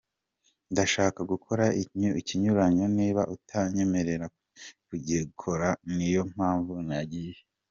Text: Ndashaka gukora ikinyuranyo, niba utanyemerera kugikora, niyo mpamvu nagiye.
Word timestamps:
Ndashaka 0.71 1.19
gukora 1.31 1.65
ikinyuranyo, 2.21 2.85
niba 2.97 3.21
utanyemerera 3.35 4.25
kugikora, 4.87 5.67
niyo 5.95 6.21
mpamvu 6.33 6.73
nagiye. 6.89 7.33